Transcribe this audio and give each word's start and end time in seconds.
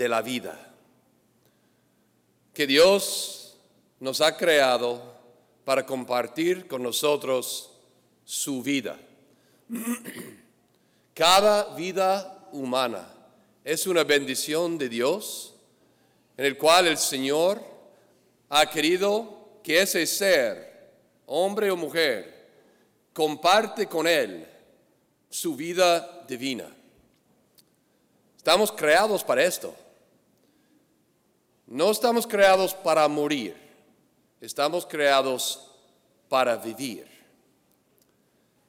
de 0.00 0.08
la 0.08 0.22
vida. 0.22 0.58
Que 2.54 2.66
Dios 2.66 3.58
nos 3.98 4.22
ha 4.22 4.34
creado 4.34 5.02
para 5.62 5.84
compartir 5.84 6.66
con 6.66 6.82
nosotros 6.82 7.70
su 8.24 8.62
vida. 8.62 8.98
Cada 11.14 11.74
vida 11.74 12.48
humana 12.50 13.12
es 13.62 13.86
una 13.86 14.02
bendición 14.02 14.78
de 14.78 14.88
Dios 14.88 15.54
en 16.38 16.46
el 16.46 16.56
cual 16.56 16.86
el 16.86 16.96
Señor 16.96 17.62
ha 18.48 18.70
querido 18.70 19.60
que 19.62 19.82
ese 19.82 20.06
ser, 20.06 20.94
hombre 21.26 21.70
o 21.70 21.76
mujer, 21.76 22.48
comparte 23.12 23.86
con 23.86 24.06
Él 24.06 24.48
su 25.28 25.54
vida 25.56 26.24
divina. 26.26 26.74
Estamos 28.38 28.72
creados 28.72 29.22
para 29.22 29.44
esto. 29.44 29.76
No 31.70 31.92
estamos 31.92 32.26
creados 32.26 32.74
para 32.74 33.06
morir, 33.06 33.56
estamos 34.40 34.84
creados 34.84 35.70
para 36.28 36.56
vivir. 36.56 37.06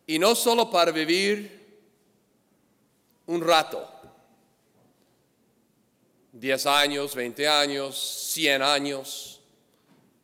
Y 0.05 0.19
no 0.19 0.35
solo 0.35 0.69
para 0.69 0.91
vivir 0.91 1.81
un 3.25 3.41
rato, 3.41 3.89
10 6.33 6.65
años, 6.67 7.15
20 7.15 7.47
años, 7.47 7.97
100 8.33 8.61
años. 8.61 9.41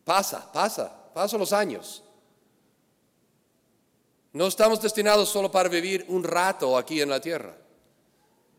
Pasa, 0.03 0.51
pasa, 0.51 1.11
pasan 1.15 1.39
los 1.39 1.53
años. 1.53 2.03
No 4.33 4.45
estamos 4.45 4.79
destinados 4.79 5.29
solo 5.29 5.49
para 5.49 5.67
vivir 5.67 6.05
un 6.09 6.23
rato 6.23 6.77
aquí 6.77 7.01
en 7.01 7.09
la 7.09 7.19
tierra. 7.19 7.57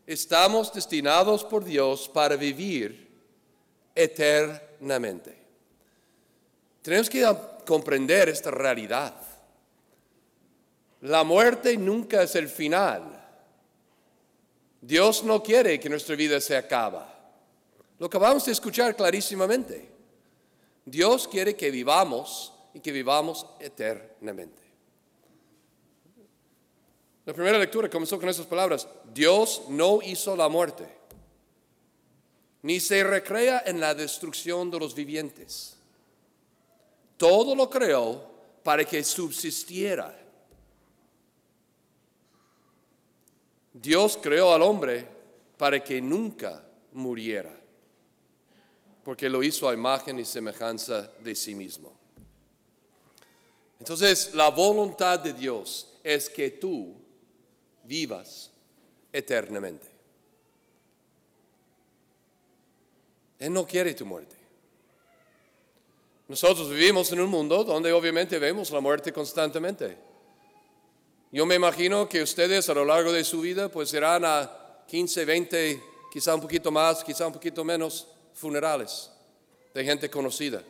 Estamos 0.05 0.73
destinados 0.73 1.45
por 1.45 1.63
Dios 1.63 2.09
para 2.09 2.35
vivir 2.35 3.08
eternamente. 3.99 5.37
Tenemos 6.81 7.09
que 7.09 7.25
comprender 7.65 8.29
esta 8.29 8.49
realidad. 8.49 9.13
La 11.01 11.23
muerte 11.23 11.75
nunca 11.77 12.23
es 12.23 12.35
el 12.35 12.47
final. 12.47 13.03
Dios 14.81 15.23
no 15.23 15.43
quiere 15.43 15.79
que 15.79 15.89
nuestra 15.89 16.15
vida 16.15 16.39
se 16.39 16.55
acabe. 16.55 16.99
Lo 17.97 18.05
acabamos 18.05 18.45
de 18.45 18.53
escuchar 18.53 18.95
clarísimamente. 18.95 19.89
Dios 20.85 21.27
quiere 21.27 21.55
que 21.55 21.69
vivamos 21.69 22.53
y 22.73 22.79
que 22.79 22.93
vivamos 22.93 23.45
eternamente. 23.59 24.63
La 27.25 27.33
primera 27.33 27.59
lectura 27.59 27.89
comenzó 27.89 28.17
con 28.17 28.29
esas 28.29 28.45
palabras. 28.45 28.87
Dios 29.13 29.63
no 29.67 29.99
hizo 30.01 30.35
la 30.35 30.47
muerte, 30.47 30.87
ni 32.61 32.79
se 32.79 33.03
recrea 33.03 33.63
en 33.65 33.79
la 33.79 33.93
destrucción 33.93 34.69
de 34.69 34.79
los 34.79 34.93
vivientes. 34.93 35.77
Todo 37.17 37.55
lo 37.55 37.69
creó 37.69 38.29
para 38.63 38.85
que 38.85 39.03
subsistiera. 39.03 40.17
Dios 43.73 44.17
creó 44.21 44.53
al 44.53 44.61
hombre 44.61 45.07
para 45.57 45.83
que 45.83 46.01
nunca 46.01 46.63
muriera 46.93 47.59
porque 49.09 49.27
lo 49.27 49.41
hizo 49.41 49.67
a 49.67 49.73
imagen 49.73 50.19
y 50.19 50.23
semejanza 50.23 51.11
de 51.23 51.33
sí 51.33 51.55
mismo. 51.55 51.91
Entonces, 53.79 54.35
la 54.35 54.49
voluntad 54.49 55.17
de 55.19 55.33
Dios 55.33 55.95
es 56.03 56.29
que 56.29 56.51
tú 56.51 56.93
vivas 57.85 58.51
eternamente. 59.11 59.87
Él 63.39 63.53
no 63.53 63.65
quiere 63.65 63.93
tu 63.93 64.05
muerte. 64.05 64.35
Nosotros 66.27 66.69
vivimos 66.69 67.11
en 67.11 67.21
un 67.21 67.29
mundo 67.29 67.63
donde 67.63 67.91
obviamente 67.91 68.37
vemos 68.37 68.69
la 68.69 68.81
muerte 68.81 69.11
constantemente. 69.11 69.97
Yo 71.31 71.45
me 71.45 71.55
imagino 71.55 72.07
que 72.07 72.21
ustedes 72.21 72.69
a 72.69 72.73
lo 72.73 72.85
largo 72.85 73.11
de 73.11 73.23
su 73.23 73.41
vida 73.41 73.69
pues 73.69 73.93
irán 73.93 74.25
a 74.25 74.83
15, 74.87 75.25
20, 75.25 75.83
quizá 76.11 76.35
un 76.35 76.41
poquito 76.41 76.69
más, 76.69 77.03
quizá 77.03 77.25
un 77.25 77.33
poquito 77.33 77.63
menos 77.63 78.07
funerales 78.33 79.11
de 79.73 79.83
gente 79.83 80.09
conocida. 80.09 80.61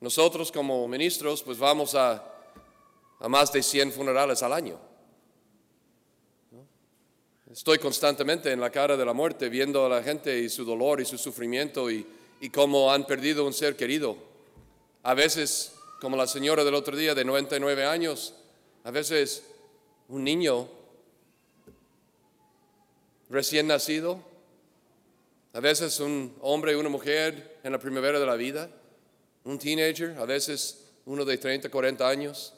Nosotros 0.00 0.50
como 0.50 0.88
ministros 0.88 1.42
pues 1.42 1.58
vamos 1.58 1.94
a, 1.94 2.24
a 3.20 3.28
más 3.28 3.52
de 3.52 3.62
100 3.62 3.92
funerales 3.92 4.42
al 4.42 4.52
año. 4.52 4.93
Estoy 7.54 7.78
constantemente 7.78 8.50
en 8.50 8.60
la 8.60 8.68
cara 8.68 8.96
de 8.96 9.04
la 9.06 9.14
muerte 9.14 9.48
viendo 9.48 9.86
a 9.86 9.88
la 9.88 10.02
gente 10.02 10.38
y 10.38 10.50
su 10.50 10.66
dolor 10.66 11.00
y 11.00 11.06
su 11.06 11.16
sufrimiento 11.16 11.90
y, 11.90 12.04
y 12.40 12.50
cómo 12.50 12.92
han 12.92 13.06
perdido 13.06 13.46
un 13.46 13.54
ser 13.54 13.76
querido. 13.76 14.18
A 15.04 15.14
veces, 15.14 15.72
como 16.00 16.16
la 16.16 16.26
señora 16.26 16.64
del 16.64 16.74
otro 16.74 16.96
día 16.96 17.14
de 17.14 17.24
99 17.24 17.86
años, 17.86 18.34
a 18.82 18.90
veces 18.90 19.44
un 20.08 20.24
niño 20.24 20.68
recién 23.30 23.68
nacido 23.68 24.34
a 25.54 25.60
veces 25.60 26.00
un 26.00 26.34
hombre 26.40 26.72
y 26.72 26.74
una 26.74 26.88
mujer 26.88 27.58
en 27.62 27.70
la 27.70 27.78
primavera 27.78 28.18
de 28.18 28.26
la 28.26 28.34
vida, 28.34 28.68
un 29.44 29.56
teenager, 29.56 30.18
a 30.18 30.24
veces 30.24 30.90
uno 31.06 31.24
de 31.24 31.38
30, 31.38 31.68
40 31.68 32.08
años. 32.08 32.52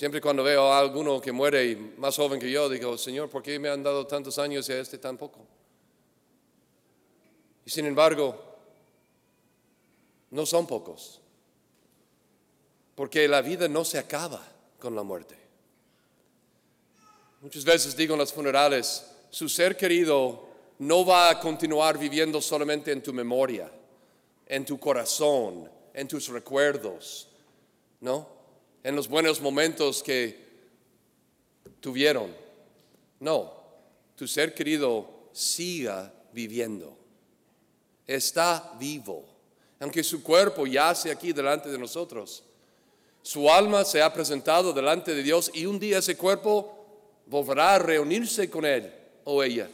Siempre 0.00 0.22
cuando 0.22 0.42
veo 0.42 0.72
a 0.72 0.78
alguno 0.78 1.20
que 1.20 1.30
muere 1.30 1.76
más 1.98 2.16
joven 2.16 2.40
que 2.40 2.50
yo, 2.50 2.70
digo, 2.70 2.96
Señor, 2.96 3.28
¿por 3.28 3.42
qué 3.42 3.58
me 3.58 3.68
han 3.68 3.82
dado 3.82 4.06
tantos 4.06 4.38
años 4.38 4.66
y 4.66 4.72
a 4.72 4.80
este 4.80 4.96
tan 4.96 5.18
poco? 5.18 5.40
Y 7.66 7.70
sin 7.70 7.84
embargo, 7.84 8.34
no 10.30 10.46
son 10.46 10.66
pocos, 10.66 11.20
porque 12.94 13.28
la 13.28 13.42
vida 13.42 13.68
no 13.68 13.84
se 13.84 13.98
acaba 13.98 14.42
con 14.78 14.94
la 14.94 15.02
muerte. 15.02 15.36
Muchas 17.42 17.66
veces 17.66 17.94
digo 17.94 18.14
en 18.14 18.20
los 18.20 18.32
funerales, 18.32 19.04
su 19.28 19.50
ser 19.50 19.76
querido 19.76 20.48
no 20.78 21.04
va 21.04 21.28
a 21.28 21.38
continuar 21.38 21.98
viviendo 21.98 22.40
solamente 22.40 22.90
en 22.90 23.02
tu 23.02 23.12
memoria, 23.12 23.70
en 24.46 24.64
tu 24.64 24.80
corazón, 24.80 25.70
en 25.92 26.08
tus 26.08 26.28
recuerdos, 26.28 27.28
¿no? 28.00 28.39
En 28.82 28.96
los 28.96 29.08
buenos 29.08 29.40
momentos 29.40 30.02
que 30.02 30.50
tuvieron. 31.80 32.34
No, 33.18 33.52
tu 34.16 34.26
ser 34.26 34.54
querido 34.54 35.28
siga 35.32 36.12
viviendo. 36.32 36.96
Está 38.06 38.74
vivo. 38.78 39.24
Aunque 39.80 40.02
su 40.02 40.22
cuerpo 40.22 40.66
yace 40.66 41.10
aquí 41.10 41.32
delante 41.32 41.68
de 41.70 41.78
nosotros, 41.78 42.42
su 43.22 43.50
alma 43.50 43.84
se 43.84 44.02
ha 44.02 44.12
presentado 44.12 44.72
delante 44.72 45.14
de 45.14 45.22
Dios 45.22 45.50
y 45.54 45.66
un 45.66 45.78
día 45.78 45.98
ese 45.98 46.16
cuerpo 46.16 46.76
volverá 47.26 47.74
a 47.74 47.78
reunirse 47.78 48.50
con 48.50 48.64
él 48.64 48.92
o 49.24 49.42
ella 49.42 49.68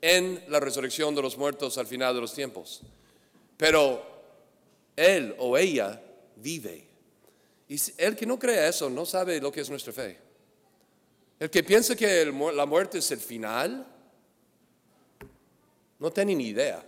en 0.00 0.42
la 0.48 0.60
resurrección 0.60 1.14
de 1.14 1.22
los 1.22 1.36
muertos 1.36 1.76
al 1.78 1.86
final 1.86 2.14
de 2.14 2.20
los 2.20 2.32
tiempos. 2.32 2.82
Pero 3.56 4.02
él 4.96 5.34
o 5.38 5.56
ella 5.56 6.00
vive. 6.36 6.89
Y 7.70 7.80
el 7.98 8.16
que 8.16 8.26
no 8.26 8.36
cree 8.36 8.68
eso 8.68 8.90
no 8.90 9.06
sabe 9.06 9.40
lo 9.40 9.52
que 9.52 9.60
es 9.60 9.70
nuestra 9.70 9.92
fe. 9.92 10.18
El 11.38 11.48
que 11.48 11.62
piensa 11.62 11.94
que 11.94 12.24
la 12.26 12.66
muerte 12.66 12.98
es 12.98 13.08
el 13.12 13.20
final, 13.20 13.86
no 16.00 16.12
tiene 16.12 16.34
ni 16.34 16.48
idea. 16.48 16.84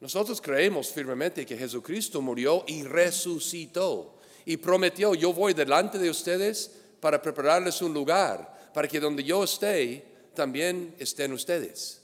Nosotros 0.00 0.40
creemos 0.40 0.88
firmemente 0.88 1.44
que 1.44 1.58
Jesucristo 1.58 2.22
murió 2.22 2.64
y 2.66 2.82
resucitó 2.82 4.20
y 4.46 4.56
prometió, 4.56 5.14
yo 5.14 5.34
voy 5.34 5.52
delante 5.52 5.98
de 5.98 6.08
ustedes 6.08 6.70
para 6.98 7.20
prepararles 7.20 7.82
un 7.82 7.92
lugar, 7.92 8.70
para 8.72 8.88
que 8.88 9.00
donde 9.00 9.22
yo 9.22 9.44
esté, 9.44 10.02
también 10.34 10.94
estén 10.98 11.34
ustedes. 11.34 12.00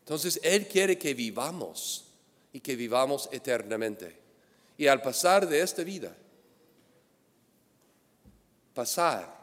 Entonces, 0.00 0.40
Él 0.42 0.66
quiere 0.66 0.98
que 0.98 1.14
vivamos 1.14 2.06
y 2.52 2.58
que 2.58 2.74
vivamos 2.74 3.28
eternamente. 3.30 4.25
Y 4.78 4.86
al 4.86 5.00
pasar 5.00 5.48
de 5.48 5.60
esta 5.60 5.82
vida, 5.82 6.14
pasar, 8.74 9.34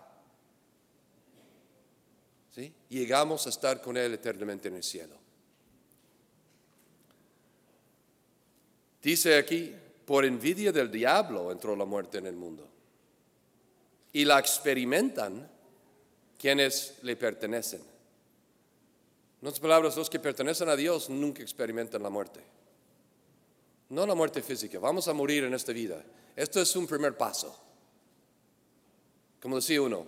¿sí? 2.51 2.73
llegamos 2.89 3.45
a 3.47 3.49
estar 3.49 3.81
con 3.81 3.97
Él 3.97 4.13
eternamente 4.13 4.67
en 4.67 4.75
el 4.75 4.83
cielo. 4.83 5.15
Dice 9.01 9.37
aquí, 9.37 9.75
por 10.05 10.23
envidia 10.23 10.71
del 10.71 10.91
diablo 10.91 11.51
entró 11.51 11.75
la 11.75 11.85
muerte 11.85 12.19
en 12.19 12.27
el 12.27 12.35
mundo. 12.35 12.67
Y 14.13 14.25
la 14.25 14.39
experimentan 14.39 15.49
quienes 16.37 16.99
le 17.01 17.15
pertenecen. 17.15 17.81
En 19.41 19.47
otras 19.47 19.59
palabras, 19.59 19.97
los 19.97 20.09
que 20.09 20.19
pertenecen 20.19 20.69
a 20.69 20.75
Dios 20.75 21.09
nunca 21.09 21.41
experimentan 21.41 22.03
la 22.03 22.09
muerte. 22.09 22.41
No 23.89 24.05
la 24.05 24.15
muerte 24.15 24.41
física, 24.41 24.79
vamos 24.79 25.07
a 25.07 25.13
morir 25.13 25.43
en 25.43 25.53
esta 25.53 25.71
vida. 25.71 26.03
Esto 26.35 26.61
es 26.61 26.75
un 26.75 26.87
primer 26.87 27.15
paso. 27.15 27.55
Como 29.39 29.57
decía 29.57 29.81
uno, 29.81 30.07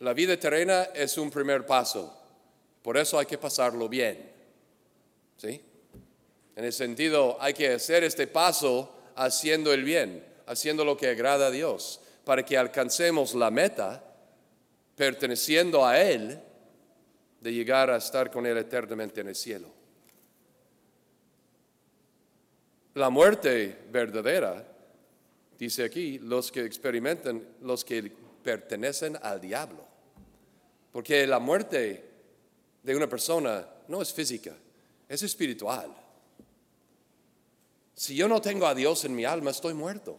la 0.00 0.12
vida 0.12 0.38
terrena 0.38 0.84
es 0.94 1.16
un 1.18 1.30
primer 1.30 1.64
paso 1.64 2.14
Por 2.82 2.96
eso 2.96 3.18
hay 3.18 3.26
que 3.26 3.38
pasarlo 3.38 3.88
bien. 3.88 4.30
¿Sí? 5.36 5.60
En 6.54 6.64
el 6.64 6.72
sentido, 6.72 7.36
hay 7.40 7.52
que 7.52 7.72
hacer 7.72 8.04
este 8.04 8.26
paso 8.26 8.90
haciendo 9.16 9.72
el 9.72 9.82
bien, 9.84 10.24
haciendo 10.46 10.84
lo 10.84 10.96
que 10.96 11.08
agrada 11.08 11.48
a 11.48 11.50
Dios, 11.50 12.00
para 12.24 12.44
que 12.44 12.56
alcancemos 12.56 13.34
la 13.34 13.50
meta, 13.50 14.02
perteneciendo 14.94 15.84
a 15.84 16.00
Él, 16.00 16.40
de 17.40 17.52
llegar 17.52 17.90
a 17.90 17.96
estar 17.96 18.30
con 18.30 18.46
Él 18.46 18.56
eternamente 18.56 19.20
en 19.20 19.28
el 19.28 19.34
cielo. 19.34 19.75
La 22.96 23.10
muerte 23.10 23.84
verdadera, 23.90 24.66
dice 25.58 25.84
aquí, 25.84 26.18
los 26.18 26.50
que 26.50 26.64
experimentan, 26.64 27.46
los 27.60 27.84
que 27.84 28.10
pertenecen 28.42 29.18
al 29.20 29.38
diablo. 29.38 29.84
Porque 30.92 31.26
la 31.26 31.38
muerte 31.38 32.08
de 32.82 32.96
una 32.96 33.06
persona 33.06 33.68
no 33.88 34.00
es 34.00 34.14
física, 34.14 34.54
es 35.06 35.22
espiritual. 35.22 35.94
Si 37.94 38.16
yo 38.16 38.28
no 38.28 38.40
tengo 38.40 38.66
a 38.66 38.74
Dios 38.74 39.04
en 39.04 39.14
mi 39.14 39.26
alma, 39.26 39.50
estoy 39.50 39.74
muerto. 39.74 40.18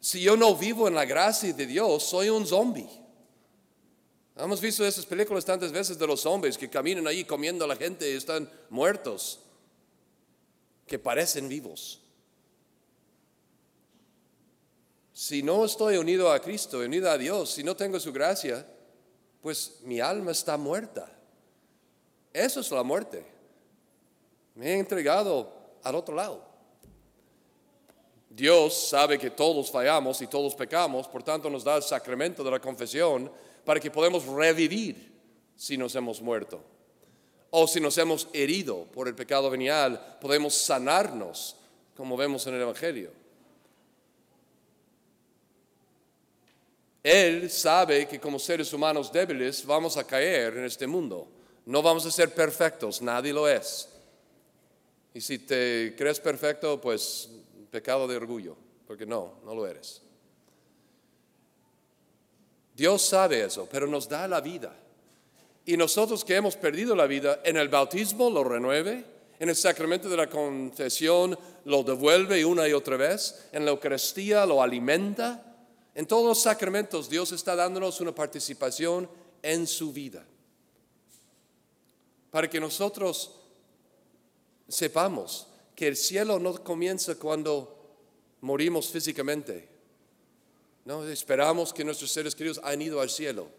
Si 0.00 0.20
yo 0.20 0.36
no 0.36 0.56
vivo 0.56 0.88
en 0.88 0.96
la 0.96 1.04
gracia 1.04 1.52
de 1.52 1.66
Dios, 1.66 2.02
soy 2.02 2.28
un 2.28 2.44
zombie. 2.44 2.90
Hemos 4.36 4.60
visto 4.60 4.84
esas 4.84 5.06
películas 5.06 5.44
tantas 5.44 5.70
veces 5.70 5.96
de 5.96 6.08
los 6.08 6.22
zombies 6.22 6.58
que 6.58 6.68
caminan 6.68 7.06
ahí 7.06 7.24
comiendo 7.24 7.64
a 7.64 7.68
la 7.68 7.76
gente 7.76 8.10
y 8.10 8.16
están 8.16 8.50
muertos, 8.68 9.44
que 10.88 10.98
parecen 10.98 11.48
vivos. 11.48 12.00
Si 15.12 15.42
no 15.42 15.64
estoy 15.64 15.96
unido 15.96 16.32
a 16.32 16.40
Cristo, 16.40 16.78
unido 16.78 17.10
a 17.10 17.18
Dios, 17.18 17.50
si 17.50 17.62
no 17.62 17.76
tengo 17.76 18.00
su 18.00 18.12
gracia, 18.12 18.66
pues 19.40 19.80
mi 19.82 20.00
alma 20.00 20.32
está 20.32 20.56
muerta. 20.56 21.10
Eso 22.32 22.60
es 22.60 22.70
la 22.70 22.82
muerte. 22.82 23.24
Me 24.54 24.66
he 24.72 24.78
entregado 24.78 25.52
al 25.82 25.94
otro 25.94 26.14
lado. 26.14 26.46
Dios 28.30 28.88
sabe 28.88 29.18
que 29.18 29.30
todos 29.30 29.70
fallamos 29.70 30.22
y 30.22 30.26
todos 30.26 30.54
pecamos, 30.54 31.08
por 31.08 31.22
tanto 31.22 31.50
nos 31.50 31.64
da 31.64 31.76
el 31.76 31.82
sacramento 31.82 32.44
de 32.44 32.50
la 32.52 32.60
confesión 32.60 33.30
para 33.64 33.80
que 33.80 33.90
podamos 33.90 34.24
revivir 34.26 35.12
si 35.56 35.76
nos 35.76 35.94
hemos 35.96 36.22
muerto. 36.22 36.62
O 37.50 37.66
si 37.66 37.80
nos 37.80 37.96
hemos 37.98 38.28
herido 38.32 38.84
por 38.92 39.08
el 39.08 39.14
pecado 39.14 39.50
venial, 39.50 40.18
podemos 40.20 40.54
sanarnos, 40.54 41.56
como 41.96 42.16
vemos 42.16 42.46
en 42.46 42.54
el 42.54 42.62
Evangelio. 42.62 43.10
Él 47.02 47.50
sabe 47.50 48.06
que 48.06 48.20
como 48.20 48.38
seres 48.38 48.72
humanos 48.72 49.10
débiles 49.10 49.64
vamos 49.64 49.96
a 49.96 50.04
caer 50.04 50.58
en 50.58 50.64
este 50.64 50.86
mundo. 50.86 51.26
No 51.64 51.82
vamos 51.82 52.04
a 52.04 52.10
ser 52.10 52.34
perfectos, 52.34 53.00
nadie 53.00 53.32
lo 53.32 53.48
es. 53.48 53.88
Y 55.14 55.20
si 55.20 55.38
te 55.38 55.94
crees 55.96 56.20
perfecto, 56.20 56.80
pues 56.80 57.30
pecado 57.70 58.06
de 58.06 58.16
orgullo, 58.16 58.56
porque 58.86 59.06
no, 59.06 59.34
no 59.44 59.54
lo 59.54 59.66
eres. 59.66 60.02
Dios 62.74 63.02
sabe 63.02 63.42
eso, 63.42 63.68
pero 63.70 63.86
nos 63.86 64.08
da 64.08 64.28
la 64.28 64.40
vida. 64.40 64.74
Y 65.68 65.76
nosotros 65.76 66.24
que 66.24 66.34
hemos 66.34 66.56
perdido 66.56 66.96
la 66.96 67.06
vida, 67.06 67.42
en 67.44 67.58
el 67.58 67.68
bautismo 67.68 68.30
lo 68.30 68.42
renueve, 68.42 69.04
en 69.38 69.50
el 69.50 69.54
sacramento 69.54 70.08
de 70.08 70.16
la 70.16 70.26
confesión 70.26 71.38
lo 71.66 71.82
devuelve 71.82 72.42
una 72.42 72.66
y 72.66 72.72
otra 72.72 72.96
vez, 72.96 73.50
en 73.52 73.66
la 73.66 73.72
Eucaristía 73.72 74.46
lo 74.46 74.62
alimenta. 74.62 75.44
En 75.94 76.06
todos 76.06 76.24
los 76.26 76.40
sacramentos 76.40 77.10
Dios 77.10 77.32
está 77.32 77.54
dándonos 77.54 78.00
una 78.00 78.14
participación 78.14 79.10
en 79.42 79.66
su 79.66 79.92
vida. 79.92 80.24
Para 82.30 82.48
que 82.48 82.60
nosotros 82.60 83.32
sepamos 84.68 85.48
que 85.76 85.88
el 85.88 85.98
cielo 85.98 86.38
no 86.38 86.64
comienza 86.64 87.16
cuando 87.16 87.76
morimos 88.40 88.88
físicamente. 88.88 89.68
No, 90.86 91.06
esperamos 91.06 91.74
que 91.74 91.84
nuestros 91.84 92.10
seres 92.10 92.34
queridos 92.34 92.58
han 92.64 92.80
ido 92.80 93.02
al 93.02 93.10
cielo. 93.10 93.57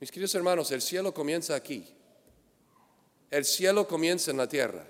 Mis 0.00 0.10
queridos 0.10 0.34
hermanos, 0.34 0.70
el 0.72 0.82
cielo 0.82 1.14
comienza 1.14 1.54
aquí. 1.54 1.84
El 3.30 3.44
cielo 3.44 3.88
comienza 3.88 4.30
en 4.30 4.36
la 4.36 4.48
tierra. 4.48 4.86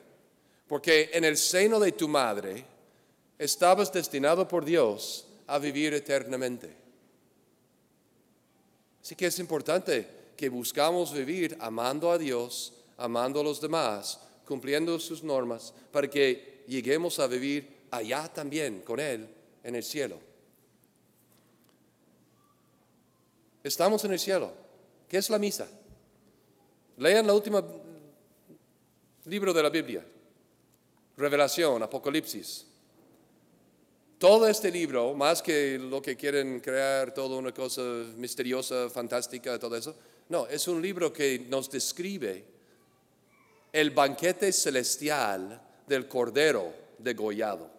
Porque 0.67 1.11
en 1.13 1.25
el 1.25 1.37
seno 1.37 1.79
de 1.79 1.93
tu 1.93 2.09
madre 2.09 2.65
estabas 3.39 3.93
destinado 3.93 4.49
por 4.49 4.65
Dios 4.65 5.27
a 5.47 5.59
vivir 5.59 5.95
eternamente. 5.95 6.75
Así 9.01 9.15
que 9.15 9.27
es 9.27 9.39
importante 9.39 10.09
que 10.37 10.49
buscamos 10.49 11.13
vivir 11.13 11.57
amando 11.61 12.11
a 12.11 12.19
Dios, 12.19 12.73
amando 12.97 13.41
a 13.41 13.45
los 13.45 13.61
demás, 13.61 14.21
cumpliendo 14.45 14.99
sus 14.99 15.23
normas, 15.23 15.73
para 15.93 16.11
que 16.11 16.65
lleguemos 16.67 17.21
a 17.21 17.29
vivir 17.29 17.87
allá 17.93 18.29
también 18.33 18.81
con 18.81 18.99
Él 18.99 19.29
en 19.63 19.75
el 19.77 19.85
cielo. 19.85 20.19
Estamos 23.63 24.05
en 24.05 24.13
el 24.13 24.19
cielo. 24.19 24.66
¿Qué 25.09 25.19
es 25.19 25.31
la 25.31 25.39
misa? 25.39 25.69
Lean 26.99 27.27
la 27.27 27.35
última 27.35 27.63
libro 29.27 29.53
de 29.53 29.63
la 29.63 29.71
Biblia, 29.71 30.05
Revelación, 31.17 31.83
Apocalipsis. 31.83 32.67
Todo 34.19 34.49
este 34.49 34.71
libro, 34.71 35.15
más 35.15 35.43
que 35.43 35.79
lo 35.79 36.01
que 36.01 36.17
quieren 36.17 36.61
crear, 36.61 37.13
toda 37.13 37.37
una 37.37 37.53
cosa 37.53 37.83
misteriosa, 38.17 38.89
fantástica, 38.89 39.59
todo 39.59 39.77
eso, 39.77 39.95
no, 40.29 40.47
es 40.47 40.67
un 40.69 40.81
libro 40.81 41.13
que 41.13 41.47
nos 41.49 41.71
describe 41.71 42.45
el 43.73 43.91
banquete 43.91 44.53
celestial 44.53 45.61
del 45.87 46.09
Cordero 46.09 46.73
degollado. 46.99 47.71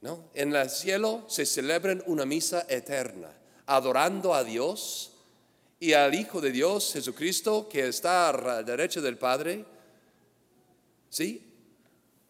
¿No? 0.00 0.30
En 0.34 0.54
el 0.54 0.68
cielo 0.68 1.24
se 1.28 1.46
celebra 1.46 1.96
una 2.06 2.26
misa 2.26 2.66
eterna, 2.68 3.30
adorando 3.66 4.34
a 4.34 4.42
Dios 4.42 5.13
y 5.84 5.92
al 5.92 6.14
Hijo 6.14 6.40
de 6.40 6.50
Dios, 6.50 6.94
Jesucristo, 6.94 7.68
que 7.68 7.88
está 7.88 8.30
a 8.30 8.32
la 8.32 8.62
derecha 8.62 9.02
del 9.02 9.18
Padre. 9.18 9.66
¿Sí? 11.10 11.46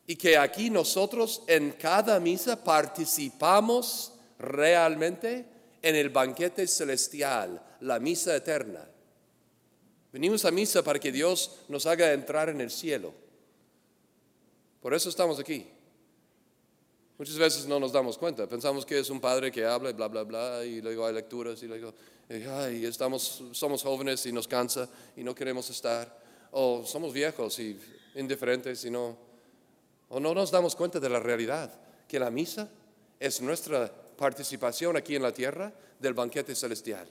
Y 0.08 0.16
que 0.16 0.36
aquí 0.36 0.70
nosotros 0.70 1.44
en 1.46 1.70
cada 1.70 2.18
misa 2.18 2.64
participamos 2.64 4.12
realmente 4.40 5.46
en 5.80 5.94
el 5.94 6.10
banquete 6.10 6.66
celestial, 6.66 7.62
la 7.82 8.00
misa 8.00 8.34
eterna. 8.34 8.84
Venimos 10.12 10.44
a 10.44 10.50
misa 10.50 10.82
para 10.82 10.98
que 10.98 11.12
Dios 11.12 11.60
nos 11.68 11.86
haga 11.86 12.12
entrar 12.12 12.48
en 12.48 12.60
el 12.60 12.72
cielo. 12.72 13.14
Por 14.82 14.94
eso 14.94 15.08
estamos 15.08 15.38
aquí. 15.38 15.64
Muchas 17.16 17.38
veces 17.38 17.66
no 17.66 17.78
nos 17.78 17.92
damos 17.92 18.18
cuenta. 18.18 18.48
Pensamos 18.48 18.84
que 18.84 18.98
es 18.98 19.08
un 19.08 19.20
padre 19.20 19.52
que 19.52 19.64
habla 19.64 19.90
y 19.90 19.92
bla, 19.92 20.08
bla, 20.08 20.24
bla, 20.24 20.64
y 20.64 20.80
luego 20.80 21.06
hay 21.06 21.14
lecturas 21.14 21.62
y 21.62 21.66
luego, 21.66 21.94
ay, 22.28 22.84
estamos, 22.84 23.44
somos 23.52 23.84
jóvenes 23.84 24.26
y 24.26 24.32
nos 24.32 24.48
cansa 24.48 24.88
y 25.16 25.22
no 25.22 25.32
queremos 25.32 25.70
estar. 25.70 26.22
O 26.50 26.84
somos 26.84 27.12
viejos 27.12 27.58
y 27.60 27.78
indiferentes 28.16 28.84
y 28.84 28.90
no. 28.90 29.16
O 30.08 30.18
no 30.18 30.34
nos 30.34 30.50
damos 30.50 30.74
cuenta 30.74 30.98
de 30.98 31.08
la 31.08 31.20
realidad, 31.20 31.72
que 32.08 32.18
la 32.18 32.30
misa 32.30 32.68
es 33.20 33.40
nuestra 33.40 33.92
participación 34.16 34.96
aquí 34.96 35.14
en 35.14 35.22
la 35.22 35.32
tierra 35.32 35.72
del 36.00 36.14
banquete 36.14 36.54
celestial. 36.56 37.08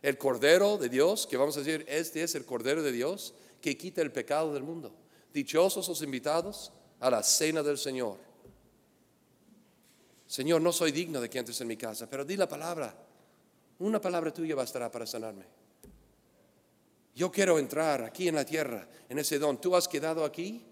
El 0.00 0.16
Cordero 0.16 0.78
de 0.78 0.88
Dios, 0.88 1.26
que 1.26 1.36
vamos 1.36 1.56
a 1.56 1.60
decir, 1.60 1.84
este 1.88 2.22
es 2.22 2.36
el 2.36 2.44
Cordero 2.44 2.84
de 2.84 2.92
Dios 2.92 3.34
que 3.60 3.76
quita 3.76 4.00
el 4.00 4.12
pecado 4.12 4.54
del 4.54 4.62
mundo. 4.62 4.92
Dichosos 5.32 5.88
los 5.88 6.02
invitados 6.02 6.70
a 7.00 7.10
la 7.10 7.24
cena 7.24 7.64
del 7.64 7.78
Señor. 7.78 8.27
Señor, 10.28 10.60
no 10.60 10.72
soy 10.72 10.92
digno 10.92 11.22
de 11.22 11.30
que 11.30 11.38
entres 11.38 11.58
en 11.62 11.68
mi 11.68 11.76
casa, 11.78 12.08
pero 12.08 12.22
di 12.22 12.36
la 12.36 12.46
palabra. 12.46 12.94
Una 13.78 13.98
palabra 13.98 14.32
tuya 14.32 14.54
bastará 14.54 14.90
para 14.90 15.06
sanarme. 15.06 15.44
Yo 17.14 17.32
quiero 17.32 17.58
entrar 17.58 18.04
aquí 18.04 18.28
en 18.28 18.34
la 18.34 18.44
tierra, 18.44 18.86
en 19.08 19.18
ese 19.18 19.38
don. 19.38 19.58
Tú 19.58 19.74
has 19.74 19.88
quedado 19.88 20.24
aquí 20.24 20.66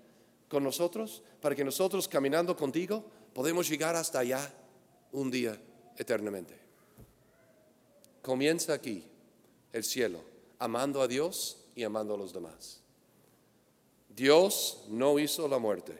con 0.49 0.63
nosotros 0.63 1.23
para 1.41 1.55
que 1.55 1.65
nosotros, 1.65 2.07
caminando 2.07 2.55
contigo, 2.55 3.03
podemos 3.33 3.67
llegar 3.69 3.97
hasta 3.97 4.19
allá 4.19 4.53
un 5.13 5.31
día 5.31 5.59
eternamente. 5.97 6.55
Comienza 8.21 8.75
aquí 8.75 9.05
el 9.73 9.85
cielo, 9.85 10.21
amando 10.59 11.01
a 11.01 11.09
Dios 11.09 11.65
y 11.75 11.83
amando 11.83 12.15
a 12.15 12.19
los 12.19 12.35
demás. 12.35 12.83
Dios 14.11 14.85
no 14.89 15.19
hizo 15.19 15.49
la 15.49 15.59
muerte. 15.59 15.99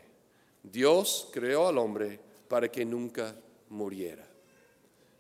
Dios 0.63 1.31
creó 1.33 1.69
al 1.69 1.79
hombre 1.79 2.21
para 2.49 2.71
que 2.71 2.85
nunca 2.85 3.35
muriera. 3.71 4.27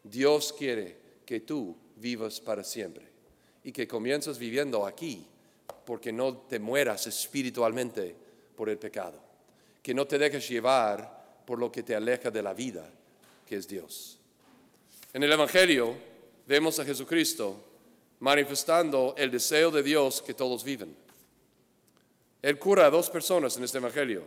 Dios 0.03 0.53
quiere 0.53 0.97
que 1.25 1.41
tú 1.41 1.77
vivas 1.97 2.41
para 2.41 2.63
siempre 2.63 3.07
y 3.65 3.73
que 3.73 3.89
comiences 3.89 4.39
viviendo 4.39 4.87
aquí 4.87 5.27
porque 5.85 6.13
no 6.13 6.37
te 6.37 6.59
mueras 6.59 7.07
espiritualmente 7.07 8.15
por 8.55 8.69
el 8.69 8.79
pecado, 8.79 9.21
que 9.83 9.95
no 9.95 10.07
te 10.07 10.19
dejes 10.19 10.49
llevar 10.49 11.43
por 11.45 11.59
lo 11.59 11.71
que 11.71 11.83
te 11.83 11.95
aleja 11.95 12.31
de 12.31 12.43
la 12.43 12.55
vida, 12.55 12.89
que 13.47 13.57
es 13.57 13.69
Dios. 13.69 14.19
En 15.13 15.23
el 15.23 15.33
Evangelio 15.33 15.95
vemos 16.47 16.79
a 16.79 16.85
Jesucristo 16.85 17.65
manifestando 18.21 19.15
el 19.17 19.31
deseo 19.31 19.71
de 19.71 19.83
Dios 19.83 20.23
que 20.23 20.35
todos 20.35 20.65
viven. 20.65 20.97
Él 22.43 22.59
cura 22.59 22.87
a 22.87 22.91
dos 22.91 23.11
personas 23.11 23.57
en 23.57 23.65
este 23.65 23.79
Evangelio. 23.79 24.25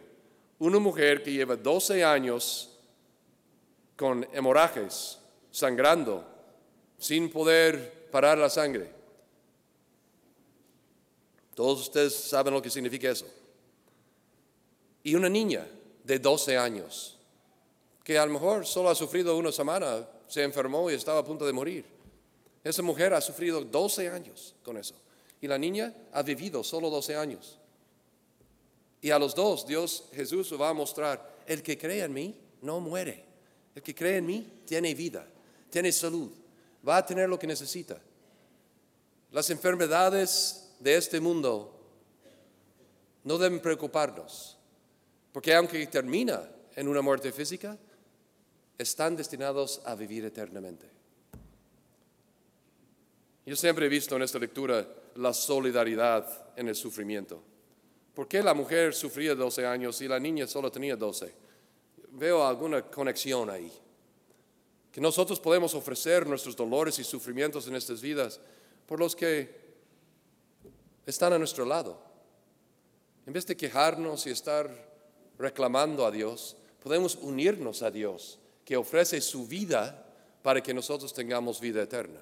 Una 0.59 0.79
mujer 0.79 1.23
que 1.23 1.31
lleva 1.31 1.55
12 1.55 2.03
años 2.03 2.78
con 3.99 4.25
hemorragias, 4.31 5.19
sangrando, 5.51 6.23
sin 6.97 7.29
poder 7.29 8.07
parar 8.09 8.37
la 8.37 8.49
sangre. 8.49 8.89
Todos 11.53 11.81
ustedes 11.81 12.15
saben 12.15 12.53
lo 12.53 12.61
que 12.61 12.69
significa 12.69 13.11
eso. 13.11 13.25
Y 15.03 15.15
una 15.15 15.27
niña 15.27 15.67
de 16.05 16.17
12 16.17 16.57
años, 16.57 17.17
que 18.01 18.17
a 18.17 18.25
lo 18.25 18.31
mejor 18.31 18.65
solo 18.65 18.89
ha 18.89 18.95
sufrido 18.95 19.35
una 19.35 19.51
semana, 19.51 20.07
se 20.29 20.43
enfermó 20.43 20.89
y 20.89 20.93
estaba 20.93 21.19
a 21.19 21.25
punto 21.25 21.45
de 21.45 21.51
morir. 21.51 21.85
Esa 22.63 22.81
mujer 22.81 23.13
ha 23.13 23.19
sufrido 23.19 23.65
12 23.65 24.07
años 24.07 24.55
con 24.63 24.77
eso. 24.77 24.95
Y 25.41 25.47
la 25.47 25.57
niña 25.57 25.93
ha 26.13 26.23
vivido 26.23 26.63
solo 26.63 26.89
12 26.89 27.17
años. 27.17 27.59
Y 29.01 29.11
a 29.11 29.19
los 29.19 29.35
dos 29.35 29.67
Dios 29.67 30.05
Jesús 30.13 30.53
va 30.57 30.69
a 30.69 30.73
mostrar, 30.73 31.37
el 31.45 31.61
que 31.61 31.77
cree 31.77 32.01
en 32.01 32.13
mí 32.13 32.39
no 32.61 32.79
muere. 32.79 33.27
El 33.75 33.81
que 33.81 33.95
cree 33.95 34.17
en 34.17 34.25
mí 34.25 34.61
tiene 34.65 34.93
vida, 34.93 35.25
tiene 35.69 35.91
salud, 35.91 36.31
va 36.88 36.97
a 36.97 37.05
tener 37.05 37.29
lo 37.29 37.38
que 37.38 37.47
necesita. 37.47 37.99
Las 39.31 39.49
enfermedades 39.49 40.71
de 40.79 40.95
este 40.95 41.19
mundo 41.19 41.75
no 43.23 43.38
deben 43.38 43.59
preocuparnos, 43.59 44.57
porque 45.31 45.53
aunque 45.53 45.85
termina 45.88 46.49
en 46.75 46.88
una 46.88 47.01
muerte 47.01 47.31
física, 47.31 47.77
están 48.77 49.15
destinados 49.15 49.81
a 49.85 49.93
vivir 49.93 50.25
eternamente. 50.25 50.89
Yo 53.45 53.55
siempre 53.55 53.88
he 53.88 53.89
visto 53.89 54.15
en 54.15 54.21
esta 54.21 54.39
lectura 54.39 54.88
la 55.15 55.33
solidaridad 55.33 56.53
en 56.55 56.67
el 56.67 56.75
sufrimiento. 56.75 57.43
¿Por 58.13 58.27
qué 58.27 58.41
la 58.43 58.53
mujer 58.53 58.93
sufría 58.93 59.35
12 59.35 59.65
años 59.65 60.01
y 60.01 60.07
la 60.07 60.19
niña 60.19 60.47
solo 60.47 60.71
tenía 60.71 60.95
12? 60.95 61.48
Veo 62.11 62.43
alguna 62.43 62.81
conexión 62.81 63.49
ahí. 63.49 63.71
Que 64.91 65.01
nosotros 65.01 65.39
podemos 65.39 65.73
ofrecer 65.75 66.25
nuestros 66.27 66.55
dolores 66.55 66.97
y 66.99 67.03
sufrimientos 67.03 67.67
en 67.67 67.75
estas 67.75 68.01
vidas 68.01 68.39
por 68.85 68.99
los 68.99 69.15
que 69.15 69.59
están 71.05 71.33
a 71.33 71.37
nuestro 71.37 71.65
lado. 71.65 72.01
En 73.25 73.33
vez 73.33 73.45
de 73.45 73.55
quejarnos 73.55 74.25
y 74.25 74.31
estar 74.31 74.69
reclamando 75.37 76.05
a 76.05 76.11
Dios, 76.11 76.57
podemos 76.81 77.15
unirnos 77.15 77.83
a 77.83 77.91
Dios, 77.91 78.39
que 78.65 78.77
ofrece 78.77 79.21
su 79.21 79.47
vida 79.47 80.05
para 80.41 80.61
que 80.61 80.73
nosotros 80.73 81.13
tengamos 81.13 81.59
vida 81.59 81.83
eterna. 81.83 82.19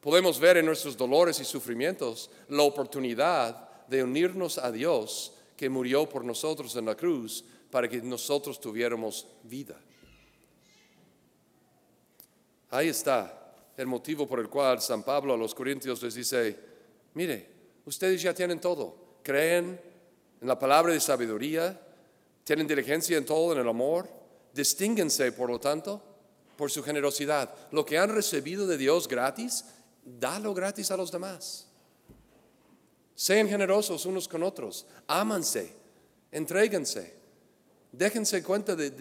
Podemos 0.00 0.38
ver 0.38 0.58
en 0.58 0.66
nuestros 0.66 0.96
dolores 0.96 1.40
y 1.40 1.44
sufrimientos 1.44 2.30
la 2.48 2.62
oportunidad 2.62 3.86
de 3.88 4.04
unirnos 4.04 4.58
a 4.58 4.70
Dios 4.70 5.32
que 5.56 5.68
murió 5.68 6.08
por 6.08 6.24
nosotros 6.24 6.76
en 6.76 6.86
la 6.86 6.94
cruz 6.94 7.44
para 7.74 7.88
que 7.88 8.00
nosotros 8.00 8.60
tuviéramos 8.60 9.26
vida. 9.42 9.74
Ahí 12.70 12.86
está 12.86 13.52
el 13.76 13.88
motivo 13.88 14.28
por 14.28 14.38
el 14.38 14.48
cual 14.48 14.80
San 14.80 15.02
Pablo 15.02 15.34
a 15.34 15.36
los 15.36 15.56
Corintios 15.56 16.00
les 16.00 16.14
dice, 16.14 16.56
mire, 17.14 17.50
ustedes 17.84 18.22
ya 18.22 18.32
tienen 18.32 18.60
todo, 18.60 19.16
creen 19.24 19.80
en 20.40 20.46
la 20.46 20.56
palabra 20.56 20.92
de 20.92 21.00
sabiduría, 21.00 21.80
tienen 22.44 22.68
diligencia 22.68 23.18
en 23.18 23.26
todo, 23.26 23.52
en 23.54 23.58
el 23.58 23.68
amor, 23.68 24.08
distínguense 24.52 25.32
por 25.32 25.50
lo 25.50 25.58
tanto 25.58 26.00
por 26.56 26.70
su 26.70 26.80
generosidad. 26.80 27.52
Lo 27.72 27.84
que 27.84 27.98
han 27.98 28.14
recibido 28.14 28.68
de 28.68 28.78
Dios 28.78 29.08
gratis, 29.08 29.64
dalo 30.04 30.54
gratis 30.54 30.92
a 30.92 30.96
los 30.96 31.10
demás. 31.10 31.66
Sean 33.16 33.48
generosos 33.48 34.06
unos 34.06 34.28
con 34.28 34.44
otros, 34.44 34.86
ámanse, 35.08 35.74
entréguense, 36.30 37.23
déjense 37.96 38.42
cuenta 38.42 38.74
de, 38.76 38.92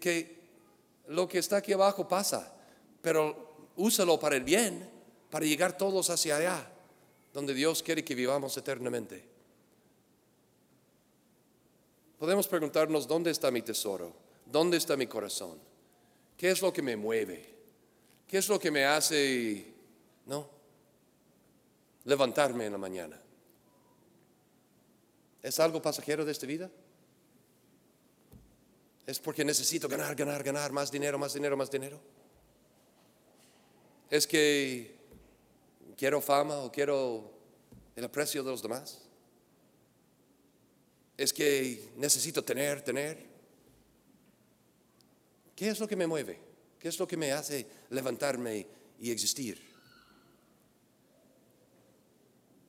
que 0.00 0.42
lo 1.08 1.28
que 1.28 1.38
está 1.38 1.58
aquí 1.58 1.72
abajo 1.72 2.08
pasa, 2.08 2.54
pero 3.00 3.70
úsalo 3.76 4.18
para 4.18 4.36
el 4.36 4.44
bien, 4.44 4.88
para 5.30 5.44
llegar 5.44 5.76
todos 5.76 6.10
hacia 6.10 6.36
allá, 6.36 6.70
donde 7.32 7.54
Dios 7.54 7.82
quiere 7.82 8.04
que 8.04 8.14
vivamos 8.14 8.56
eternamente. 8.56 9.24
Podemos 12.18 12.46
preguntarnos, 12.48 13.06
¿dónde 13.06 13.30
está 13.30 13.50
mi 13.50 13.62
tesoro? 13.62 14.14
¿Dónde 14.46 14.76
está 14.76 14.96
mi 14.96 15.06
corazón? 15.06 15.58
¿Qué 16.36 16.50
es 16.50 16.62
lo 16.62 16.72
que 16.72 16.82
me 16.82 16.96
mueve? 16.96 17.54
¿Qué 18.26 18.38
es 18.38 18.48
lo 18.48 18.58
que 18.58 18.70
me 18.70 18.84
hace, 18.84 19.72
no, 20.26 20.48
levantarme 22.04 22.66
en 22.66 22.72
la 22.72 22.78
mañana? 22.78 23.20
¿Es 25.42 25.60
algo 25.60 25.82
pasajero 25.82 26.24
de 26.24 26.32
esta 26.32 26.46
vida? 26.46 26.70
¿Es 29.06 29.18
porque 29.18 29.44
necesito 29.44 29.88
ganar, 29.88 30.14
ganar, 30.14 30.42
ganar, 30.42 30.72
más 30.72 30.90
dinero, 30.90 31.18
más 31.18 31.34
dinero, 31.34 31.56
más 31.56 31.70
dinero? 31.70 32.00
¿Es 34.10 34.26
que 34.26 34.94
quiero 35.96 36.20
fama 36.20 36.56
o 36.58 36.72
quiero 36.72 37.30
el 37.96 38.04
aprecio 38.04 38.42
de 38.42 38.50
los 38.50 38.62
demás? 38.62 39.02
¿Es 41.16 41.32
que 41.32 41.92
necesito 41.96 42.42
tener, 42.42 42.82
tener? 42.82 43.26
¿Qué 45.54 45.68
es 45.68 45.78
lo 45.78 45.86
que 45.86 45.96
me 45.96 46.06
mueve? 46.06 46.40
¿Qué 46.78 46.88
es 46.88 46.98
lo 46.98 47.06
que 47.06 47.16
me 47.16 47.32
hace 47.32 47.66
levantarme 47.90 48.66
y 49.00 49.10
existir? 49.10 49.62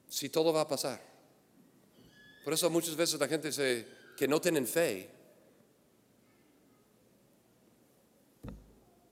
Si 0.10 0.30
todo 0.30 0.54
va 0.54 0.62
a 0.62 0.68
pasar. 0.68 1.02
Por 2.44 2.54
eso 2.54 2.70
muchas 2.70 2.96
veces 2.96 3.20
la 3.20 3.28
gente 3.28 3.48
dice 3.48 3.88
que 4.16 4.28
no 4.28 4.40
tienen 4.40 4.68
fe 4.68 5.15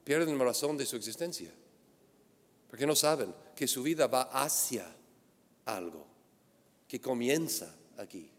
pierden 0.04 0.38
la 0.38 0.46
razón 0.46 0.78
de 0.78 0.86
su 0.86 0.96
existencia. 0.96 1.52
Porque 2.70 2.88
no 2.88 2.96
saben 2.96 3.34
que 3.56 3.68
su 3.68 3.84
vida 3.84 4.08
va 4.08 4.24
hacia 4.24 4.86
algo, 5.66 6.06
que 6.88 7.00
comienza 7.00 7.74
aquí. 7.98 8.30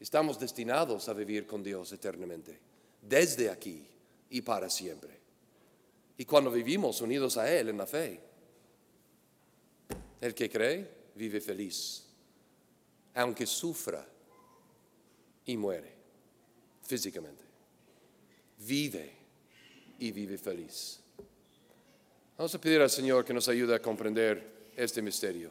Estamos 0.00 0.38
destinados 0.38 1.08
a 1.08 1.12
vivir 1.12 1.46
con 1.46 1.62
Dios 1.62 1.92
eternamente, 1.92 2.58
desde 3.00 3.50
aquí 3.50 3.86
y 4.30 4.42
para 4.42 4.68
siempre. 4.68 5.20
Y 6.18 6.24
cuando 6.24 6.50
vivimos 6.50 7.00
unidos 7.00 7.36
a 7.36 7.52
Él 7.52 7.68
en 7.68 7.78
la 7.78 7.86
fe, 7.86 8.20
el 10.20 10.34
que 10.34 10.50
cree 10.50 11.02
vive 11.14 11.40
feliz 11.40 12.02
aunque 13.14 13.46
sufra 13.46 14.06
y 15.44 15.56
muere 15.56 15.92
físicamente. 16.82 17.44
Vive 18.58 19.21
y 19.98 20.12
vive 20.12 20.38
feliz. 20.38 21.00
Vamos 22.36 22.54
a 22.54 22.60
pedir 22.60 22.80
al 22.80 22.90
Señor 22.90 23.24
que 23.24 23.34
nos 23.34 23.48
ayude 23.48 23.74
a 23.74 23.82
comprender 23.82 24.70
este 24.76 25.02
misterio. 25.02 25.50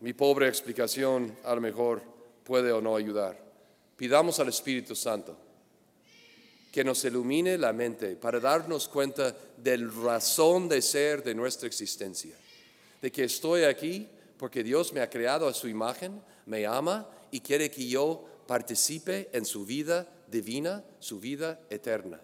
Mi 0.00 0.12
pobre 0.12 0.48
explicación 0.48 1.36
a 1.44 1.54
lo 1.54 1.60
mejor 1.60 2.02
puede 2.44 2.72
o 2.72 2.80
no 2.80 2.96
ayudar. 2.96 3.38
Pidamos 3.96 4.38
al 4.40 4.48
Espíritu 4.48 4.94
Santo 4.94 5.36
que 6.72 6.84
nos 6.84 7.04
ilumine 7.04 7.58
la 7.58 7.72
mente 7.72 8.16
para 8.16 8.40
darnos 8.40 8.88
cuenta 8.88 9.34
del 9.56 9.92
razón 9.92 10.68
de 10.68 10.82
ser 10.82 11.22
de 11.22 11.34
nuestra 11.34 11.66
existencia, 11.66 12.36
de 13.00 13.10
que 13.10 13.24
estoy 13.24 13.64
aquí 13.64 14.08
porque 14.36 14.62
Dios 14.62 14.92
me 14.92 15.00
ha 15.00 15.10
creado 15.10 15.48
a 15.48 15.54
su 15.54 15.68
imagen, 15.68 16.22
me 16.46 16.66
ama 16.66 17.08
y 17.30 17.40
quiere 17.40 17.70
que 17.70 17.86
yo 17.86 18.24
participe 18.46 19.28
en 19.32 19.44
su 19.44 19.64
vida 19.64 20.06
divina, 20.28 20.84
su 21.00 21.18
vida 21.18 21.60
eterna, 21.70 22.20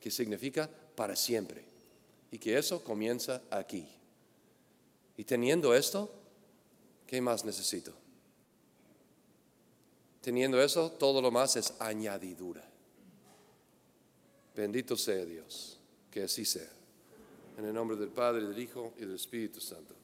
que 0.00 0.10
significa 0.10 0.68
para 0.94 1.16
siempre. 1.16 1.64
Y 2.30 2.38
que 2.38 2.58
eso 2.58 2.82
comienza 2.84 3.42
aquí. 3.50 3.86
Y 5.16 5.24
teniendo 5.24 5.74
esto, 5.74 6.12
¿qué 7.06 7.20
más 7.20 7.44
necesito? 7.44 7.92
Teniendo 10.20 10.60
eso, 10.60 10.92
todo 10.92 11.22
lo 11.22 11.30
más 11.30 11.56
es 11.56 11.74
añadidura. 11.78 12.62
Bendito 14.54 14.96
sea 14.96 15.24
Dios, 15.24 15.78
que 16.10 16.24
así 16.24 16.44
sea. 16.44 16.68
En 17.56 17.64
el 17.64 17.72
nombre 17.72 17.96
del 17.96 18.10
Padre, 18.10 18.44
del 18.44 18.58
Hijo 18.58 18.92
y 18.96 19.00
del 19.00 19.14
Espíritu 19.14 19.60
Santo. 19.60 19.94